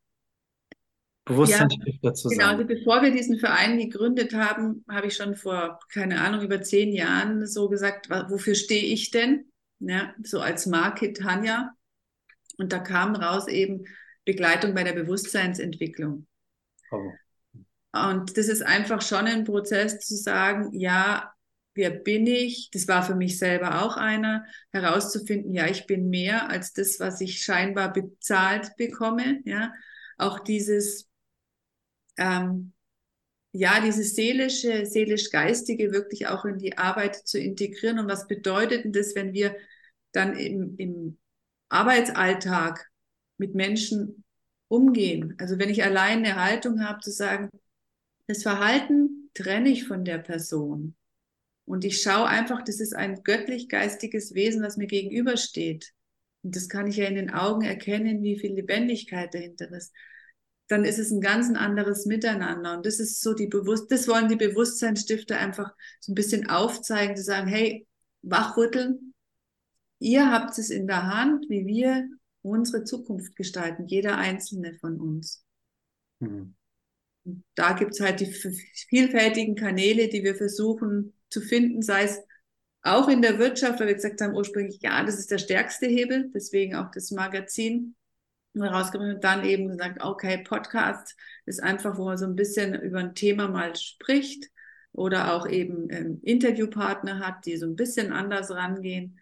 [1.29, 2.57] Bewusstseinsstifter zu genau, sein.
[2.57, 6.63] Genau, also bevor wir diesen Verein gegründet haben, habe ich schon vor, keine Ahnung, über
[6.63, 9.53] zehn Jahren so gesagt, wofür stehe ich denn?
[9.81, 11.71] Ja, so als Marke Tanja.
[12.57, 13.85] Und da kam raus eben,
[14.25, 16.27] Begleitung bei der Bewusstseinsentwicklung.
[16.91, 17.13] Oh.
[17.93, 21.33] Und das ist einfach schon ein Prozess zu sagen, ja,
[21.75, 22.71] wer bin ich?
[22.73, 27.23] Das war für mich selber auch einer, herauszufinden, ja, ich bin mehr als das, was
[27.23, 29.41] ich scheinbar bezahlt bekomme.
[29.45, 29.73] Ja,
[30.19, 31.08] auch dieses,
[32.19, 32.73] ähm,
[33.53, 37.99] ja, dieses seelische, seelisch-geistige wirklich auch in die Arbeit zu integrieren.
[37.99, 39.57] Und was bedeutet denn das, wenn wir
[40.13, 41.19] dann im, im
[41.69, 42.91] Arbeitsalltag
[43.39, 44.25] mit Menschen
[44.69, 45.35] umgehen?
[45.39, 47.49] Also wenn ich allein eine Haltung habe zu sagen,
[48.27, 50.95] das Verhalten trenne ich von der Person.
[51.65, 55.93] Und ich schaue einfach, das ist ein göttlich-geistiges Wesen, was mir gegenübersteht.
[56.43, 59.93] Und das kann ich ja in den Augen erkennen, wie viel Lebendigkeit dahinter ist.
[60.69, 62.77] Dann ist es ein ganz anderes Miteinander.
[62.77, 67.17] Und das ist so die Bewusst, das wollen die Bewusstseinsstifter einfach so ein bisschen aufzeigen,
[67.17, 67.87] zu sagen, hey,
[68.23, 69.15] wachrütteln.
[69.99, 72.09] Ihr habt es in der Hand, wie wir
[72.43, 75.45] unsere Zukunft gestalten, jeder einzelne von uns.
[76.21, 76.55] Mhm.
[77.55, 78.33] Da gibt es halt die
[78.89, 82.21] vielfältigen Kanäle, die wir versuchen zu finden, sei es
[82.83, 86.31] auch in der Wirtschaft, weil wir gesagt haben ursprünglich, ja, das ist der stärkste Hebel,
[86.35, 87.97] deswegen auch das Magazin
[88.55, 92.99] herausgebracht und dann eben gesagt, okay, Podcast ist einfach, wo man so ein bisschen über
[92.99, 94.51] ein Thema mal spricht
[94.93, 99.19] oder auch eben ähm, Interviewpartner hat, die so ein bisschen anders rangehen.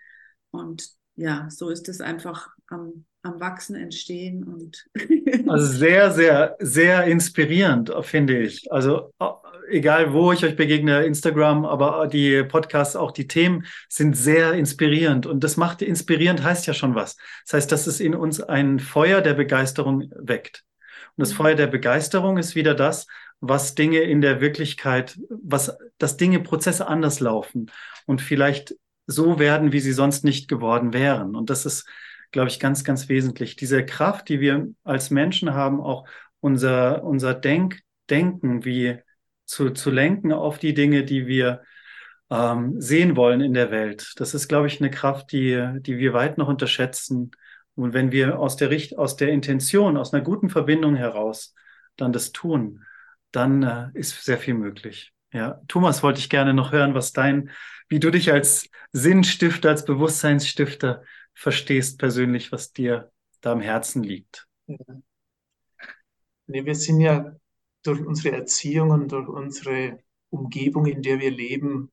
[0.51, 4.87] Und ja, so ist es einfach am, am Wachsen entstehen und
[5.49, 8.71] also sehr, sehr, sehr inspirierend, finde ich.
[8.73, 9.13] Also
[9.71, 15.27] egal wo ich euch begegne, Instagram, aber die Podcasts, auch die Themen sind sehr inspirierend.
[15.27, 17.17] Und das macht inspirierend heißt ja schon was.
[17.45, 20.65] Das heißt, dass es in uns ein Feuer der Begeisterung weckt.
[21.17, 21.37] Und das mhm.
[21.37, 23.07] Feuer der Begeisterung ist wieder das,
[23.41, 27.71] was Dinge in der Wirklichkeit, was, dass Dinge, Prozesse anders laufen
[28.07, 28.75] und vielleicht
[29.07, 31.37] so werden, wie sie sonst nicht geworden wären.
[31.37, 31.87] Und das ist,
[32.33, 33.57] glaube ich, ganz, ganz wesentlich.
[33.57, 36.07] Diese Kraft, die wir als Menschen haben, auch
[36.41, 38.99] unser, unser Denk, Denken, wie
[39.47, 41.63] zu, zu lenken auf die Dinge, die wir
[42.31, 44.13] ähm, sehen wollen in der Welt.
[44.17, 47.31] Das ist, glaube ich, eine Kraft, die, die wir weit noch unterschätzen.
[47.75, 51.55] Und wenn wir aus der, Richt aus der Intention, aus einer guten Verbindung heraus
[51.97, 52.85] dann das tun,
[53.31, 55.13] dann äh, ist sehr viel möglich.
[55.33, 57.51] Ja, Thomas, wollte ich gerne noch hören, was dein,
[57.89, 61.03] wie du dich als Sinnstifter, als Bewusstseinsstifter
[61.35, 64.47] verstehst persönlich, was dir da am Herzen liegt.
[64.67, 64.77] Ja.
[66.47, 67.35] Nee, wir sind ja
[67.87, 71.91] durch unsere Erziehung und durch unsere Umgebung, in der wir leben,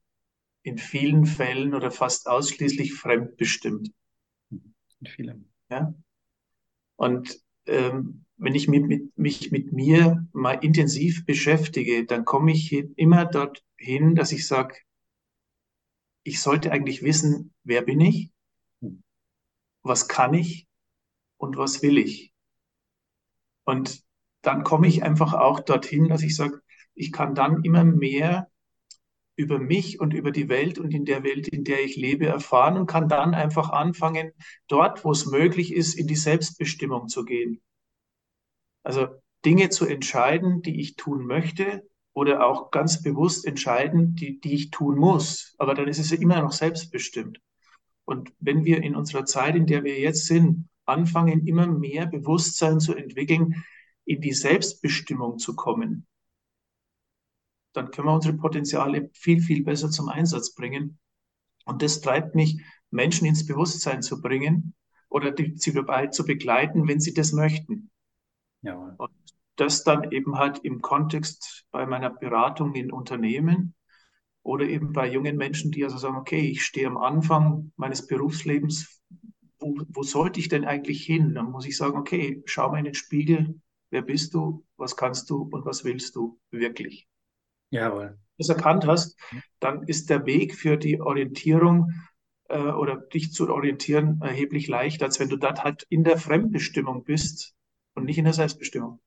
[0.63, 3.91] in vielen Fällen oder fast ausschließlich fremdbestimmt.
[4.49, 5.51] In vielen.
[5.69, 5.93] Ja?
[6.95, 12.73] Und ähm, wenn ich mit, mit, mich mit mir mal intensiv beschäftige, dann komme ich
[12.73, 14.75] immer dorthin, dass ich sage,
[16.23, 18.31] ich sollte eigentlich wissen, wer bin ich,
[19.81, 20.67] was kann ich
[21.37, 22.33] und was will ich.
[23.65, 24.03] Und
[24.43, 26.61] dann komme ich einfach auch dorthin, dass ich sage,
[26.93, 28.49] ich kann dann immer mehr
[29.35, 32.77] über mich und über die Welt und in der Welt, in der ich lebe, erfahren
[32.77, 34.31] und kann dann einfach anfangen,
[34.67, 37.61] dort, wo es möglich ist, in die Selbstbestimmung zu gehen.
[38.83, 39.07] Also
[39.43, 44.69] Dinge zu entscheiden, die ich tun möchte oder auch ganz bewusst entscheiden, die, die ich
[44.69, 45.55] tun muss.
[45.57, 47.39] Aber dann ist es ja immer noch selbstbestimmt.
[48.05, 52.79] Und wenn wir in unserer Zeit, in der wir jetzt sind, anfangen, immer mehr Bewusstsein
[52.79, 53.63] zu entwickeln,
[54.05, 56.07] in die Selbstbestimmung zu kommen,
[57.73, 60.99] dann können wir unsere Potenziale viel, viel besser zum Einsatz bringen.
[61.65, 62.61] Und das treibt mich,
[62.91, 64.75] Menschen ins Bewusstsein zu bringen
[65.09, 67.89] oder die, sie dabei zu begleiten, wenn sie das möchten.
[68.61, 68.95] Ja.
[68.97, 69.11] Und
[69.55, 73.75] das dann eben halt im Kontext bei meiner Beratung in Unternehmen
[74.43, 79.01] oder eben bei jungen Menschen, die also sagen, okay, ich stehe am Anfang meines Berufslebens,
[79.59, 81.33] wo, wo sollte ich denn eigentlich hin?
[81.33, 83.61] Dann muss ich sagen, okay, schau mal in den Spiegel,
[83.93, 87.07] wer bist du, was kannst du und was willst du wirklich.
[87.69, 88.01] Jawohl.
[88.01, 89.17] Wenn du das erkannt hast,
[89.59, 91.93] dann ist der Weg für die Orientierung
[92.49, 97.03] äh, oder dich zu orientieren erheblich leichter, als wenn du dort halt in der Fremdbestimmung
[97.03, 97.53] bist
[97.93, 98.99] und nicht in der Selbstbestimmung.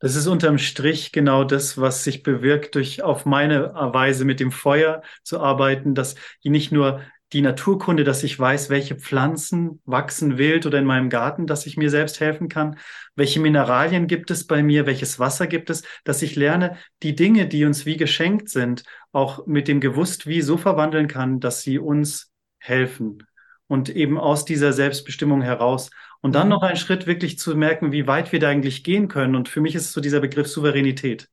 [0.00, 4.52] Das ist unterm Strich genau das, was sich bewirkt, durch auf meine Weise mit dem
[4.52, 7.00] Feuer zu arbeiten, dass ich nicht nur
[7.34, 11.76] die Naturkunde, dass ich weiß, welche Pflanzen wachsen wild oder in meinem Garten, dass ich
[11.76, 12.78] mir selbst helfen kann,
[13.16, 17.48] welche Mineralien gibt es bei mir, welches Wasser gibt es, dass ich lerne, die Dinge,
[17.48, 21.80] die uns wie geschenkt sind, auch mit dem Gewusst wie so verwandeln kann, dass sie
[21.80, 23.26] uns helfen
[23.66, 25.90] und eben aus dieser Selbstbestimmung heraus.
[26.20, 26.54] Und dann mhm.
[26.54, 29.34] noch einen Schritt wirklich zu merken, wie weit wir da eigentlich gehen können.
[29.34, 31.28] Und für mich ist es so dieser Begriff Souveränität.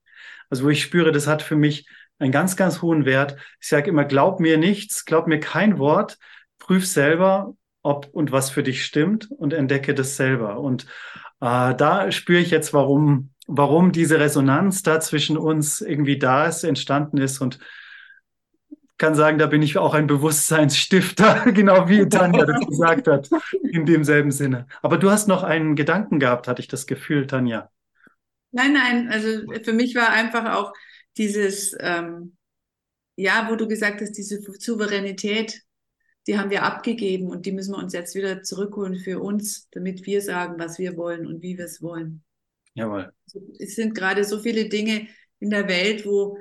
[0.50, 1.86] Also wo ich spüre, das hat für mich
[2.22, 3.38] einen ganz, ganz hohen Wert.
[3.62, 6.18] Ich sage immer, glaub mir nichts, glaub mir kein Wort,
[6.60, 10.60] prüf selber, ob und was für dich stimmt und entdecke das selber.
[10.60, 10.86] Und
[11.42, 16.64] Äh, da spüre ich jetzt, warum, warum diese Resonanz da zwischen uns irgendwie da ist,
[16.64, 17.60] entstanden ist und
[18.98, 23.30] kann sagen, da bin ich auch ein Bewusstseinsstifter, genau wie Tanja das gesagt hat,
[23.64, 24.68] in demselben Sinne.
[24.82, 27.70] Aber du hast noch einen Gedanken gehabt, hatte ich das Gefühl, Tanja.
[28.52, 29.30] Nein, nein, also
[29.64, 30.74] für mich war einfach auch
[31.18, 32.38] dieses, ähm,
[33.16, 35.62] ja, wo du gesagt hast, diese Souveränität,
[36.28, 40.06] die haben wir abgegeben und die müssen wir uns jetzt wieder zurückholen für uns, damit
[40.06, 42.24] wir sagen, was wir wollen und wie wir es wollen.
[42.74, 43.12] Jawohl.
[43.26, 45.08] Also, es sind gerade so viele Dinge
[45.40, 46.38] in der Welt, wo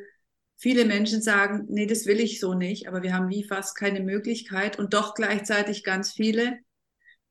[0.56, 4.00] viele Menschen sagen, nee, das will ich so nicht, aber wir haben wie fast keine
[4.00, 6.59] Möglichkeit und doch gleichzeitig ganz viele.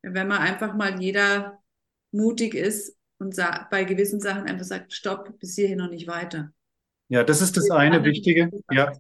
[0.02, 1.60] Wenn man einfach mal jeder
[2.12, 3.36] mutig ist und
[3.70, 6.52] bei gewissen Sachen einfach sagt, stopp, bis hierhin noch nicht weiter.
[7.10, 8.50] Ja, das ist das eine Wichtige.
[8.72, 8.94] Ja.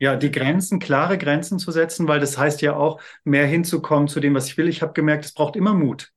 [0.00, 4.18] Ja, die Grenzen, klare Grenzen zu setzen, weil das heißt ja auch, mehr hinzukommen zu
[4.18, 4.68] dem, was ich will.
[4.68, 6.10] Ich habe gemerkt, es braucht immer Mut.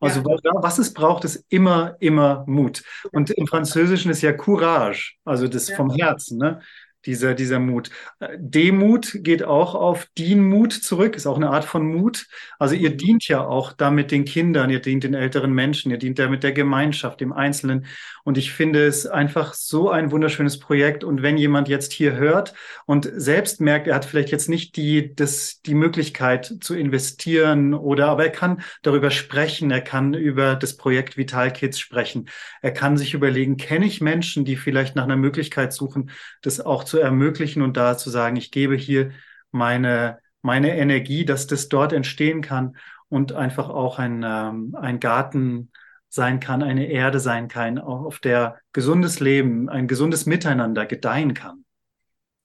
[0.00, 0.52] Also ja.
[0.56, 2.82] was es braucht, ist immer, immer Mut.
[3.10, 5.76] Und im Französischen ist ja Courage, also das ja.
[5.76, 6.38] vom Herzen.
[6.38, 6.60] Ne?
[7.06, 7.90] dieser, dieser Mut.
[8.36, 12.26] Demut geht auch auf Dienmut zurück, ist auch eine Art von Mut.
[12.58, 16.18] Also ihr dient ja auch damit den Kindern, ihr dient den älteren Menschen, ihr dient
[16.18, 17.86] damit der Gemeinschaft, dem Einzelnen.
[18.24, 21.04] Und ich finde es einfach so ein wunderschönes Projekt.
[21.04, 22.54] Und wenn jemand jetzt hier hört
[22.86, 28.08] und selbst merkt, er hat vielleicht jetzt nicht die, das, die Möglichkeit zu investieren oder,
[28.08, 32.28] aber er kann darüber sprechen, er kann über das Projekt Vital Kids sprechen.
[32.60, 36.10] Er kann sich überlegen, kenne ich Menschen, die vielleicht nach einer Möglichkeit suchen,
[36.42, 39.10] das auch zu ermöglichen und da zu sagen, ich gebe hier
[39.50, 42.76] meine, meine Energie, dass das dort entstehen kann
[43.08, 45.70] und einfach auch ein, ähm, ein Garten
[46.12, 51.64] sein kann, eine Erde sein kann, auf der gesundes Leben, ein gesundes Miteinander gedeihen kann.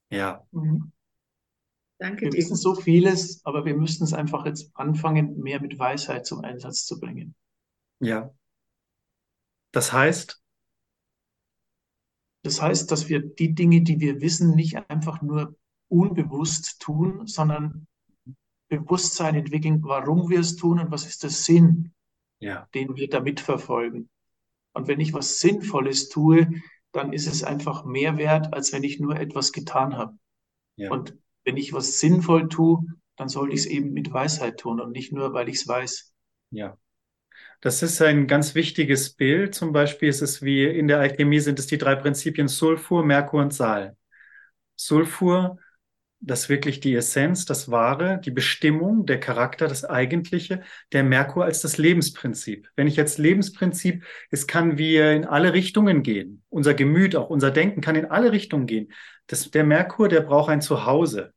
[0.10, 0.48] Ja.
[0.52, 0.94] Mhm.
[2.00, 2.38] Danke wir dir.
[2.38, 6.86] wissen so vieles, aber wir müssen es einfach jetzt anfangen, mehr mit Weisheit zum Einsatz
[6.86, 7.36] zu bringen.
[8.00, 8.34] Ja.
[9.74, 10.42] Das heißt,
[12.44, 15.58] das heißt, dass wir die Dinge, die wir wissen, nicht einfach nur
[15.90, 17.86] unbewusst tun, sondern
[18.70, 21.94] Bewusstsein entwickeln, warum wir es tun und was ist der Sinn,
[22.40, 22.68] ja.
[22.74, 24.10] den wir damit verfolgen.
[24.74, 26.48] Und wenn ich was Sinnvolles tue,
[26.92, 30.18] dann ist es einfach mehr wert, als wenn ich nur etwas getan habe.
[30.76, 30.92] Ja.
[30.92, 34.92] Und wenn ich was sinnvoll tue, dann sollte ich es eben mit Weisheit tun und
[34.92, 36.14] nicht nur, weil ich es weiß.
[36.52, 36.78] Ja.
[37.62, 39.56] Das ist ein ganz wichtiges Bild.
[39.56, 43.42] Zum Beispiel ist es wie in der Alchemie sind es die drei Prinzipien Sulfur, Merkur
[43.42, 43.98] und Sal.
[44.76, 45.58] Sulfur,
[46.20, 51.46] das ist wirklich die Essenz, das Wahre, die Bestimmung, der Charakter, das Eigentliche, der Merkur
[51.46, 52.70] als das Lebensprinzip.
[52.76, 56.44] Wenn ich jetzt Lebensprinzip, es kann wir in alle Richtungen gehen.
[56.50, 58.92] Unser Gemüt, auch unser Denken kann in alle Richtungen gehen.
[59.28, 61.34] Das, der Merkur, der braucht ein Zuhause.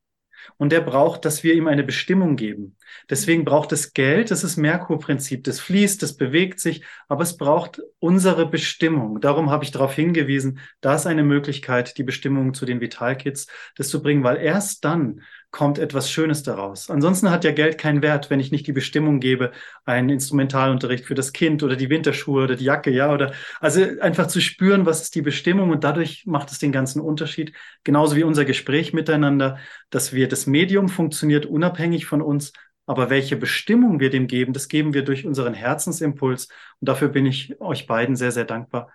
[0.57, 2.77] Und der braucht, dass wir ihm eine Bestimmung geben.
[3.09, 7.81] Deswegen braucht es Geld, das ist Merkur-Prinzip, das fließt, das bewegt sich, aber es braucht
[7.99, 9.21] unsere Bestimmung.
[9.21, 13.89] Darum habe ich darauf hingewiesen, da ist eine Möglichkeit, die Bestimmung zu den Vitalkits, das
[13.89, 16.91] zu bringen, weil erst dann kommt etwas Schönes daraus.
[16.91, 19.51] Ansonsten hat ja Geld keinen Wert, wenn ich nicht die Bestimmung gebe,
[19.85, 24.29] einen Instrumentalunterricht für das Kind oder die Winterschuhe oder die Jacke, ja, oder also einfach
[24.29, 27.53] zu spüren, was ist die Bestimmung und dadurch macht es den ganzen Unterschied.
[27.83, 29.59] Genauso wie unser Gespräch miteinander,
[29.91, 32.53] dass wir das Medium funktioniert unabhängig von uns,
[32.87, 36.49] aber welche Bestimmung wir dem geben, das geben wir durch unseren Herzensimpuls.
[36.81, 38.91] Und dafür bin ich euch beiden sehr, sehr dankbar,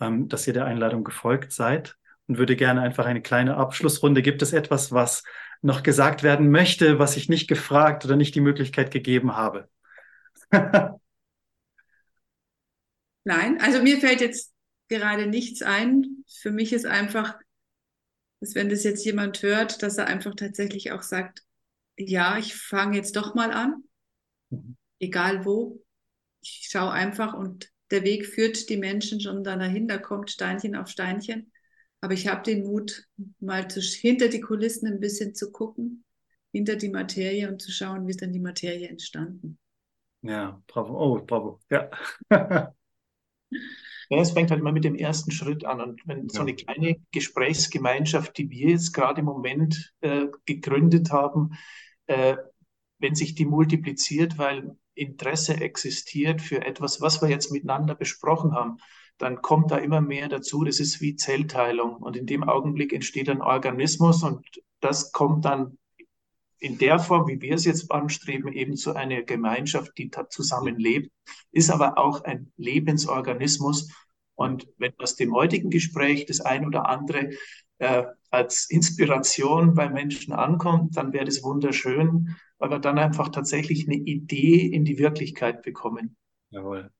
[0.00, 4.22] ähm, dass ihr der Einladung gefolgt seid und würde gerne einfach eine kleine Abschlussrunde.
[4.22, 5.24] Gibt es etwas, was
[5.64, 9.70] noch gesagt werden möchte, was ich nicht gefragt oder nicht die Möglichkeit gegeben habe?
[13.24, 14.52] Nein, also mir fällt jetzt
[14.88, 16.24] gerade nichts ein.
[16.28, 17.38] Für mich ist einfach,
[18.40, 21.42] dass wenn das jetzt jemand hört, dass er einfach tatsächlich auch sagt,
[21.96, 23.84] ja, ich fange jetzt doch mal an,
[24.50, 24.76] mhm.
[24.98, 25.82] egal wo.
[26.42, 30.76] Ich schaue einfach und der Weg führt die Menschen schon dann dahin, da kommt Steinchen
[30.76, 31.50] auf Steinchen.
[32.04, 33.08] Aber ich habe den Mut,
[33.40, 36.04] mal zu, hinter die Kulissen ein bisschen zu gucken,
[36.52, 39.58] hinter die Materie und zu schauen, wie ist dann die Materie entstanden.
[40.20, 41.02] Ja, bravo.
[41.02, 41.60] Oh, bravo.
[41.70, 41.88] Ja.
[42.30, 42.74] ja,
[44.10, 45.80] es fängt halt immer mit dem ersten Schritt an.
[45.80, 46.28] Und wenn ja.
[46.28, 51.56] so eine kleine Gesprächsgemeinschaft, die wir jetzt gerade im Moment äh, gegründet haben,
[52.04, 52.36] äh,
[52.98, 58.76] wenn sich die multipliziert, weil Interesse existiert für etwas, was wir jetzt miteinander besprochen haben,
[59.18, 60.64] dann kommt da immer mehr dazu.
[60.64, 61.96] Das ist wie Zellteilung.
[61.96, 64.44] Und in dem Augenblick entsteht ein Organismus und
[64.80, 65.78] das kommt dann
[66.58, 71.12] in der Form, wie wir es jetzt anstreben, eben zu einer Gemeinschaft, die zusammenlebt,
[71.52, 73.92] ist aber auch ein Lebensorganismus.
[74.34, 77.30] Und wenn aus dem heutigen Gespräch das ein oder andere
[77.78, 83.86] äh, als Inspiration bei Menschen ankommt, dann wäre das wunderschön, weil wir dann einfach tatsächlich
[83.86, 86.16] eine Idee in die Wirklichkeit bekommen.
[86.50, 86.90] Jawohl.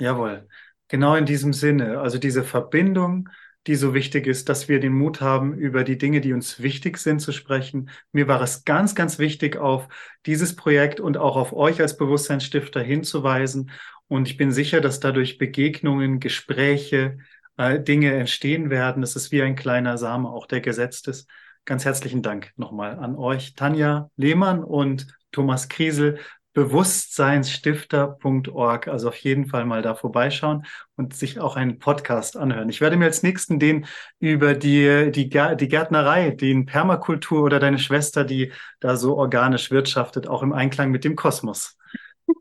[0.00, 0.46] Jawohl,
[0.88, 2.00] genau in diesem Sinne.
[2.00, 3.28] Also diese Verbindung,
[3.66, 6.96] die so wichtig ist, dass wir den Mut haben, über die Dinge, die uns wichtig
[6.98, 7.90] sind, zu sprechen.
[8.12, 9.88] Mir war es ganz, ganz wichtig, auf
[10.26, 13.70] dieses Projekt und auch auf euch als Bewusstseinsstifter hinzuweisen.
[14.06, 17.18] Und ich bin sicher, dass dadurch Begegnungen, Gespräche,
[17.58, 19.02] äh, Dinge entstehen werden.
[19.02, 21.28] Es ist wie ein kleiner Same, auch der gesetzt ist.
[21.66, 26.18] Ganz herzlichen Dank nochmal an euch, Tanja Lehmann und Thomas Kriesel,
[26.54, 28.88] bewusstseinsstifter.org.
[28.88, 30.64] Also auf jeden Fall mal da vorbeischauen
[30.96, 32.68] und sich auch einen Podcast anhören.
[32.68, 33.86] Ich werde mir als nächsten den
[34.18, 40.26] über die, die, die Gärtnerei, den Permakultur oder deine Schwester, die da so organisch wirtschaftet,
[40.26, 41.76] auch im Einklang mit dem Kosmos.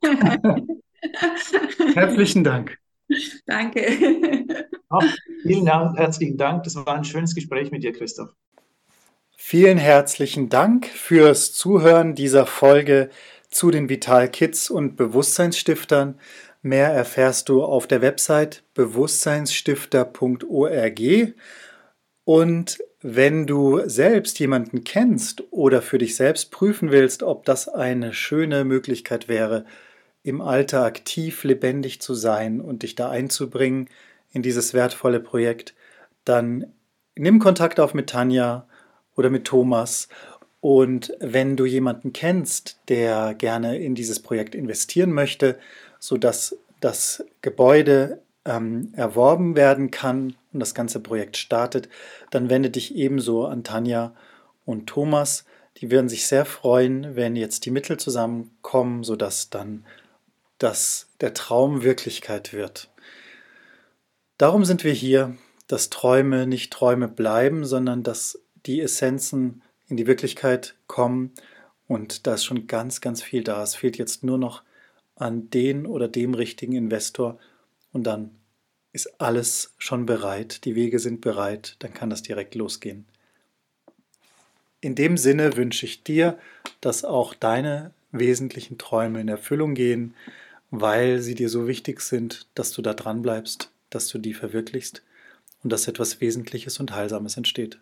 [1.93, 2.78] Herzlichen Dank.
[3.45, 3.86] Danke.
[4.89, 4.99] Ja,
[5.43, 6.64] vielen Dank, herzlichen Dank.
[6.64, 8.30] Das war ein schönes Gespräch mit dir, Christoph.
[9.36, 13.10] Vielen herzlichen Dank fürs Zuhören dieser Folge
[13.49, 16.19] zu den Vital Kids und Bewusstseinsstiftern.
[16.61, 21.01] Mehr erfährst du auf der Website bewusstseinsstifter.org.
[22.23, 28.13] Und wenn du selbst jemanden kennst oder für dich selbst prüfen willst, ob das eine
[28.13, 29.65] schöne Möglichkeit wäre,
[30.23, 33.87] im Alter aktiv, lebendig zu sein und dich da einzubringen
[34.31, 35.73] in dieses wertvolle Projekt,
[36.25, 36.73] dann
[37.15, 38.67] nimm Kontakt auf mit Tanja
[39.15, 40.09] oder mit Thomas
[40.68, 45.57] und wenn du jemanden kennst, der gerne in dieses Projekt investieren möchte,
[45.97, 51.88] sodass das Gebäude ähm, erworben werden kann und das ganze Projekt startet,
[52.32, 54.13] dann wende dich ebenso an Tanja
[54.65, 55.45] und Thomas.
[55.78, 59.86] Die würden sich sehr freuen, wenn jetzt die Mittel zusammenkommen, sodass dann
[60.57, 62.89] das, der Traum Wirklichkeit wird.
[64.38, 65.38] Darum sind wir hier,
[65.68, 71.31] dass Träume nicht Träume bleiben, sondern dass die Essenzen in die Wirklichkeit kommen.
[71.88, 73.63] Und da ist schon ganz, ganz viel da.
[73.63, 74.63] Es fehlt jetzt nur noch
[75.15, 77.39] an den oder dem richtigen Investor
[77.91, 78.31] und dann
[78.93, 80.65] ist alles schon bereit.
[80.65, 83.05] Die Wege sind bereit, dann kann das direkt losgehen.
[84.81, 86.38] In dem Sinne wünsche ich dir,
[86.81, 90.13] dass auch deine wesentlichen Träume in Erfüllung gehen,
[90.69, 95.01] weil sie dir so wichtig sind, dass du da dran bleibst, dass du die verwirklichst
[95.63, 97.79] und dass etwas Wesentliches und Heilsames entsteht.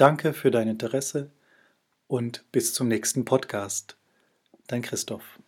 [0.00, 1.30] Danke für dein Interesse
[2.06, 3.98] und bis zum nächsten Podcast.
[4.66, 5.38] Dein Christoph.